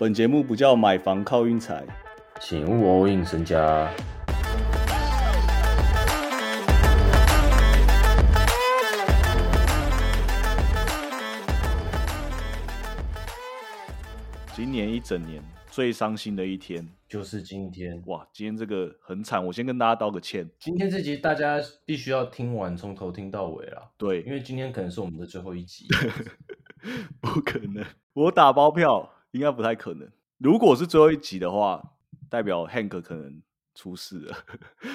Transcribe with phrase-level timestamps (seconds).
[0.00, 1.84] 本节目不叫买房靠运财，
[2.40, 3.92] 请勿 all in 身家。
[14.54, 18.24] 今年一整年最伤心的一天，就是今天，哇！
[18.32, 20.48] 今天这个很惨，我先跟大家道个歉。
[20.60, 23.90] 今天这集大家必须要听完，从头听到尾啦。
[23.96, 25.88] 对，因为今天可能是我们的最后一集。
[27.20, 30.08] 不可能，我打包票，应该不太可能。
[30.38, 31.82] 如果是最后一集的话，
[32.28, 33.42] 代表 Hank 可能
[33.74, 34.36] 出事了。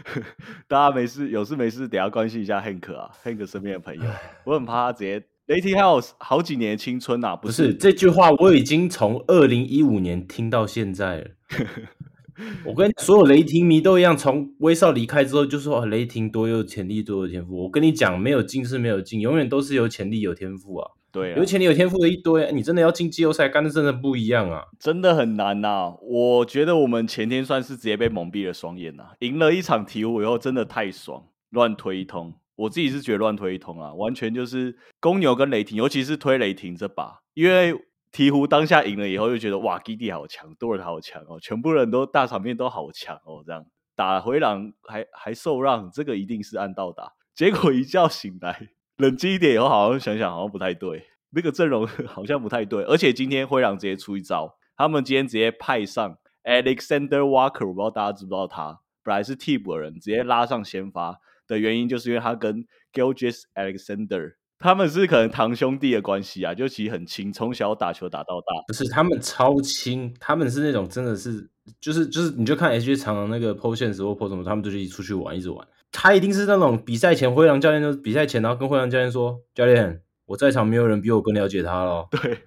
[0.68, 4.02] 大家没事，有事没事，等下关心一下 Hank 啊，Hank 身边的朋友，
[4.44, 5.22] 我很怕他直接。
[5.46, 11.30] 雷霆还有好几年青春呐，不是这句话，我已经从二零一五年听到现在了。
[12.66, 17.62] 我跟所有雷霆迷都一样，从威少离开之后就说雷霆多有潜力，多有天赋。
[17.62, 20.90] 我跟你讲，没有进是没有进，永远都是有潜力有天赋啊。
[21.16, 25.94] 对，有潜力有天赋的一堆，你真的要进季后赛，干的真的不一样啊，真的很难呐。
[26.02, 32.34] 我觉得我们前天算是直接被蒙蔽了双眼呐，赢了一场鹈鹕以后，真的太爽，乱推一通。
[32.56, 37.72] 我自己是觉得乱推一通啊，完全就是公牛跟雷霆，尤其是推雷霆这把，因为
[38.12, 43.64] 鹈鹕当下赢了以后，就觉得哇，基地好强，多人好强哦，全部人都大场面都好强哦，这样。
[43.94, 47.14] 打回廊还还受让，这个一定是按道打。
[47.34, 61.18] 结果一觉醒来，冷静一点以后，好好想想好像不太对，那个阵容 好像不太对，而且今天灰狼直接出一招，他们今天直接派上 Alexander Walker，我不知道大家知不知道他，本来是替补的人，直接拉上先发。
[61.48, 68.46] 的原因就是因为他跟 Gilgis Alexander 他们是可能堂兄弟的关系啊，就其实很亲，从小打球打到大。
[68.66, 71.48] 不是他们超亲，他们是那种真的是
[71.80, 75.68] 就是就是，你就看 HG 常常那个 PO 现实或 PO 什么，他们就是一起出去玩，一直玩。
[75.98, 82.06] 他一定是那种比赛前灰狼教练就比赛前，然后跟灰狼教练说：“教练，我在场没有人比我更了解他了。
[82.12, 82.38] ”对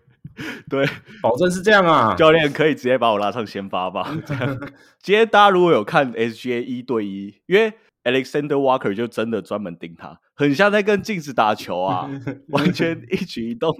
[0.69, 0.85] 对，
[1.21, 2.15] 保证是这样啊！
[2.15, 4.15] 教练可以直接把我拉上先发吧。
[5.01, 12.07] 今天大家如果有看 S G A 一对一，因为 Alexander Walker 就真的专门盯他，很像在跟镜子打球啊，
[12.53, 13.75] 完全一举一动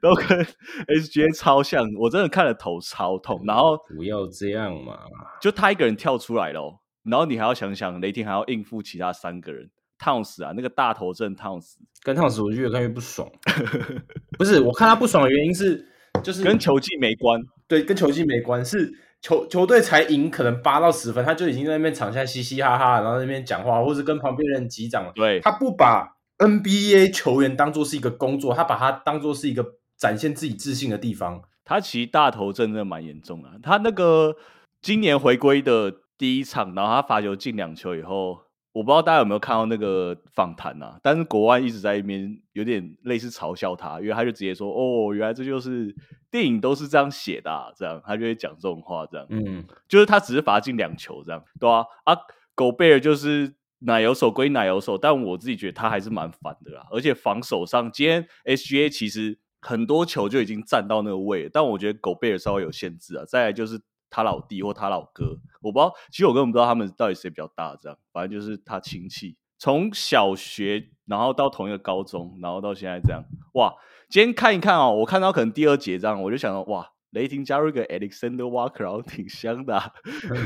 [0.00, 0.44] 都跟
[0.88, 3.42] SGA 超像，我真的看了头超痛。
[3.46, 4.98] 然后不要这样嘛，
[5.42, 10.52] 就他一个人跳出来了，然后你还要想想雷霆还要应付其他三个人，烫死啊！
[10.56, 13.30] 那个大头阵烫死，跟烫死我就越看越不爽。
[14.38, 15.86] 不是，我看他不爽的原因是，
[16.22, 18.92] 就是跟球技没关，对，跟球技没关是。
[19.22, 25.12] 球球队才赢可能八到十分，他就已经在那边场下嘻嘻哈哈，然后那边讲话，或是跟旁边人击掌。
[25.14, 29.62] 对，他不把 NBA 球员当做是一个工作，他把他当做是一个
[29.98, 31.42] 展现自己自信的地方。
[31.66, 33.50] 他其实大头真的蛮严重的。
[33.62, 34.34] 他那个
[34.80, 38.38] 今年回归的第一场，然后他罚球进两球以后。
[38.72, 40.96] 我不知道大家有没有看到那个访谈啊？
[41.02, 45.92] 但是国外一直在一边有点类似嘲笑他，因为他就直接说：“哦，原来这就是
[46.30, 52.14] 电影都是这样写的。”啊这样他就会讲这种话，这样，嗯，就是他只是罚进两球，这样，对啊，啊，
[52.54, 56.86] 狗贝尔就是奶油手归奶油手，但我自己觉得他还是蛮烦的啦。
[56.92, 63.24] 而且防守上，今天 SGA 其实很多球就已经站到那个位，但我觉得狗贝尔稍微有限制啊。
[63.26, 63.80] 再来就是。
[64.10, 65.94] 他老弟或他老哥，我不知道。
[66.10, 67.76] 其实我根本不知道他们到底谁比较大。
[67.80, 73.22] 这样，反正就是他亲戚，从小学然后到同一个高中，然后到现在这样。
[73.54, 73.72] 哇，
[74.08, 79.92] 今天看一看哦，我看到可能第二节这样，我就想到哇，雷霆加入一个 Alexander Walker，然后挺香的，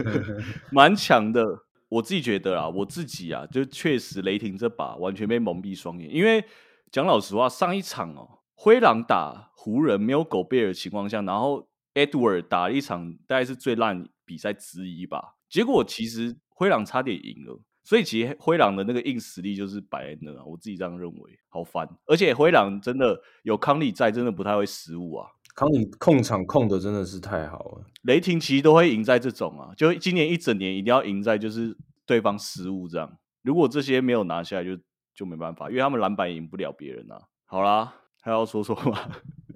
[0.71, 1.43] 蛮强的。
[1.89, 6.13] 我自己觉得啊，我自己啊，就确实雷霆这把完全被蒙蔽双眼。
[6.13, 6.45] 因为
[6.91, 11.67] 讲老实话，上一场哦，灰狼打湖人没有狗贝尔的情况下，然后。
[11.95, 21.89] Edward 打了一场大概是最烂比赛之一吧，结果其实灰狼差点赢了，所以其实灰狼的那个硬实力就是摆在那啊，我自己这样认为，好烦。
[22.07, 25.29] 而且灰狼真的有康利在，真的不太会失误啊。
[25.55, 27.87] 康利控场控的真的是太好了。
[28.03, 33.19] 雷霆其实都会赢在这种啊，就今年一整年一定要赢在就是对方失误这样。
[33.43, 34.77] 如果这些没有拿下来，就
[35.15, 37.21] 就没办法，因为他们篮板赢不了别人啊。
[37.45, 38.99] 好啦，还要说说吗？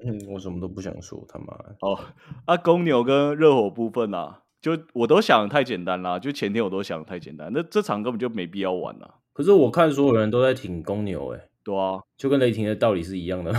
[0.09, 1.55] 嗯，我什么都不想说，他妈。
[1.81, 1.99] 哦，
[2.47, 9.17] 啊，公牛跟热火部分啊，就我都想太简单啦，就前天我都想太简单，那这场根本就没必要玩了。
[9.35, 13.53] 可是我看所有人都在挺公牛，哎，对啊，就跟雷霆的道理是一样的。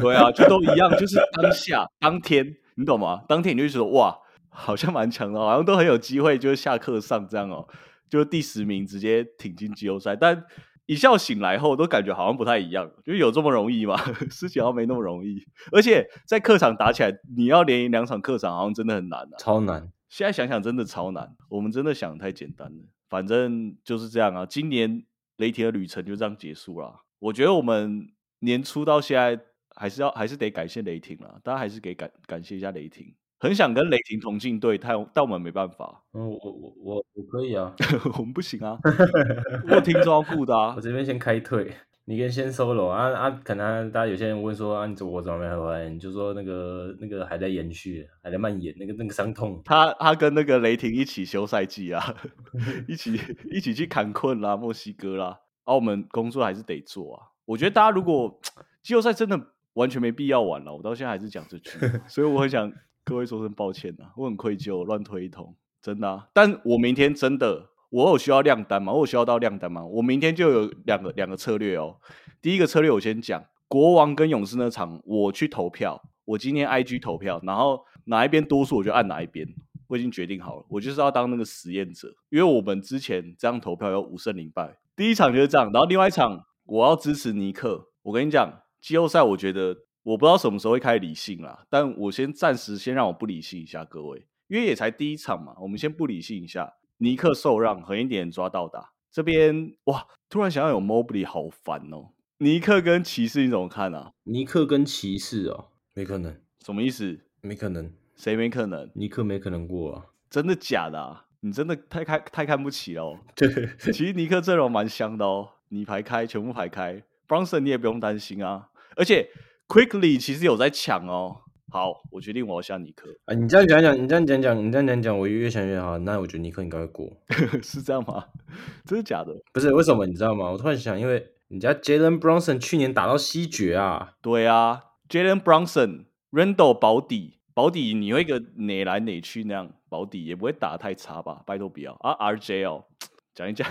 [0.00, 3.22] 对啊，就都一样，就是 当下当天，你懂吗？
[3.28, 7.68] 当天你就觉得哇，好像蛮强的，好像都很有机会，就是下课上这样哦，
[8.08, 10.44] 就第十名直接挺进季后赛，但。
[10.90, 13.96] 一觉醒来后，都感觉好像不太一样，就有这么容易吗？
[14.28, 15.40] 事情好像没那么容易，
[15.70, 19.88] 而且在客场打起来，你要连赢两场客场，好像真的很难啊，超难。
[20.08, 21.36] 现在想想，真的超难。
[21.48, 24.44] 我们真的想太简单了，反正就是这样啊。
[24.44, 25.04] 今年
[25.36, 27.02] 雷霆的旅程就这样结束了。
[27.20, 28.10] 我觉得我们
[28.40, 29.40] 年初到现在，
[29.76, 33.14] 还是要还是得感谢雷霆了，大家还是给感感谢一下雷霆。
[33.40, 36.02] 很想跟雷霆同进队，但但我们没办法。
[36.12, 37.74] 嗯，我我我我可以啊，
[38.18, 38.78] 我们不行啊，
[39.66, 40.80] 我有听说要顾的啊我。
[40.80, 41.72] 这边先开退，
[42.04, 45.88] 你跟先 solo 啊啊，可能大家有些人问说啊，你怎么我怎么没回来？
[45.88, 49.62] 你就说那个那个还在延续，还在蔓延，那个那个伤痛。
[49.64, 52.14] 他他跟那个雷霆一起休赛季啊，
[52.86, 53.18] 一起
[53.50, 57.22] 一起去坎昆啦、墨西哥啦，啊，我们工作还是得做啊。
[57.46, 58.38] 我觉得大家如果
[58.82, 59.40] 季后赛真的
[59.72, 61.70] 完全没必要玩了，我到现在还是讲这句，
[62.06, 62.70] 所以我很想
[63.04, 66.28] 各位说声抱歉啊，我很愧疚，乱推一通，真的、啊。
[66.32, 68.92] 但我明天真的，我有需要亮单吗？
[68.92, 69.84] 我有需要到亮单吗？
[69.84, 71.96] 我明天就有两个两个策略哦。
[72.40, 79.46] 第一个策略我先讲，国王跟勇士那场，我去投票，我今天 IG 投票，然后哪一边多数我就按哪一边。
[79.88, 87.88] 我已经决定好了，我就是要当那个实验者，因为我们之前这样投票有五胜零败，第一场就是这样，然后另外一场我要支持尼克。
[88.02, 96.74] 我跟你讲，季后赛我觉得我不知道什么时候会开始理性啦，但我先暂时先让我不理性一下，各位，因为也才第一场嘛，我们先不理性一下。
[96.98, 102.10] 尼克受让，狠一点抓到打这边哇，突然想要有 Mobley 好烦哦。
[102.38, 104.12] 尼克跟骑士你怎么看啊？
[104.24, 107.20] 尼克跟骑士哦，没可能，什么意思？
[107.40, 108.90] 没可能，谁没可能？
[108.94, 110.06] 尼克没可能过啊。
[110.28, 111.26] 真的假的啊？
[111.40, 113.18] 你真的太看太看不起了哦。
[113.34, 113.48] 对，
[113.78, 118.68] 其实尼克阵容蛮香的哦，你排开全部排开，Bronson 你也不用担心啊。
[118.96, 119.30] 而且
[119.70, 121.42] Quickly 其实有在抢哦。
[121.70, 125.96] 好，我决定我要下尼克，啊，你这样讲讲，你这样讲讲，你这样讲讲，我越想越好。
[125.98, 127.08] 那我觉得尼克应该会过。
[127.62, 128.24] 是这样吗？
[128.84, 129.32] 真的假的？
[129.52, 130.50] 不是为什么你知道吗？
[130.50, 141.44] 我突然想，因为人家 Jalen Brunson 去年打到西决啊，对啊，Jalen Brunson、Randall 保底，保底你会一个哪来哪去那样，保底也不会打得太差吧？
[141.46, 142.86] 拜托不要啊！RJ 哦，
[143.32, 143.64] 讲一讲，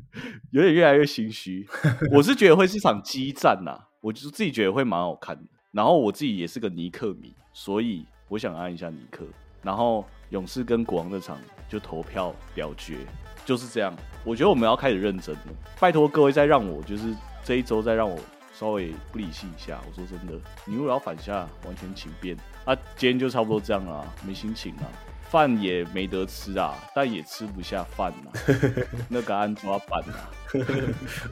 [0.52, 1.66] 有点越来越心虚。
[2.12, 5.42] 我是觉得会是场激战呐、我就自己觉得会蛮好看的。
[5.72, 9.24] 然后我自己也是个尼克迷，所以我想按一下尼克。
[9.62, 11.36] 然后勇士跟国王的场
[11.68, 12.98] 就投票表决，
[13.44, 13.92] 就是这样。
[14.24, 15.42] 我觉得我们要开始认真了，
[15.80, 17.12] 拜托各位再让我就是
[17.42, 18.16] 这一周再让我
[18.54, 19.80] 稍微不理性一下。
[19.88, 22.36] 我说真的，你如果要反下，完全请便。
[22.64, 24.92] 啊，今天就差不多这样了，没心情了，
[25.28, 28.30] 饭也没得吃啊，但也吃不下饭呐。
[29.08, 30.30] 那个安抓板啊，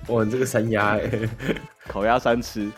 [0.08, 1.11] 哇，你这个三鸭哎、
[1.88, 2.70] 烤鸭三吃，